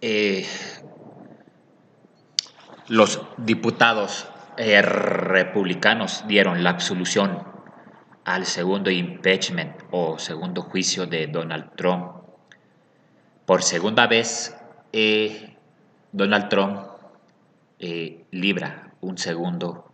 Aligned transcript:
eh, 0.00 0.46
los 2.86 3.20
diputados 3.36 4.28
eh, 4.56 4.80
republicanos 4.80 6.24
dieron 6.28 6.62
la 6.62 6.70
absolución 6.70 7.42
al 8.24 8.46
segundo 8.46 8.90
impeachment 8.90 9.82
o 9.90 10.18
segundo 10.18 10.62
juicio 10.62 11.06
de 11.06 11.26
Donald 11.26 11.74
Trump. 11.76 12.12
Por 13.44 13.62
segunda 13.62 14.06
vez, 14.06 14.56
eh, 14.92 15.56
Donald 16.12 16.48
Trump 16.48 16.88
libra 18.30 18.90
un 19.00 19.18
segundo 19.18 19.92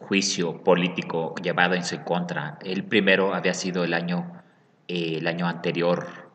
juicio 0.00 0.64
político 0.64 1.34
llevado 1.40 1.74
en 1.74 1.84
su 1.84 2.02
contra. 2.02 2.58
El 2.62 2.84
primero 2.84 3.34
había 3.34 3.54
sido 3.54 3.84
el 3.84 3.94
año, 3.94 4.42
el 4.88 5.26
año 5.28 5.46
anterior 5.46 6.25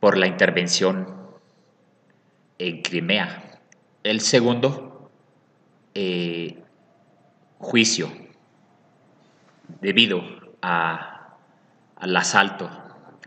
por 0.00 0.16
la 0.16 0.26
intervención 0.26 1.16
en 2.58 2.82
Crimea. 2.82 3.60
El 4.02 4.20
segundo 4.20 5.10
eh, 5.94 6.62
juicio 7.58 8.10
debido 9.80 10.22
al 10.60 12.16
asalto 12.16 12.70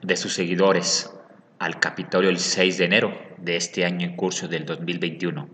de 0.02 0.18
sus 0.18 0.34
seguidores 0.34 1.14
al 1.60 1.80
Capitolio 1.80 2.30
el 2.30 2.40
6 2.40 2.78
de 2.80 2.86
enero 2.86 3.14
de 3.38 3.56
este 3.56 3.86
año 3.86 4.08
en 4.08 4.16
curso 4.16 4.48
del 4.48 4.66
2021. 4.66 5.48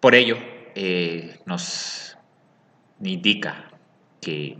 Por 0.00 0.14
ello, 0.14 0.38
eh, 0.74 1.38
nos 1.44 2.16
indica 3.02 3.70
que 4.20 4.56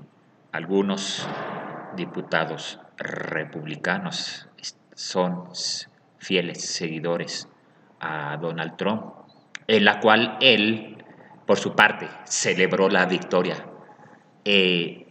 algunos 0.52 1.26
diputados 1.96 2.78
republicanos 3.00 4.48
son 4.94 5.48
fieles 6.18 6.64
seguidores 6.64 7.48
a 7.98 8.36
Donald 8.36 8.76
Trump, 8.76 9.04
en 9.66 9.84
la 9.84 9.98
cual 10.00 10.36
él, 10.40 11.02
por 11.46 11.58
su 11.58 11.74
parte, 11.74 12.08
celebró 12.24 12.88
la 12.88 13.06
victoria. 13.06 13.66
Eh, 14.44 15.06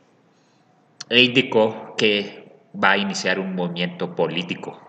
e 1.10 1.22
indicó 1.22 1.96
que 1.98 2.62
va 2.82 2.92
a 2.92 2.98
iniciar 2.98 3.40
un 3.40 3.56
movimiento 3.56 4.16
político 4.16 4.89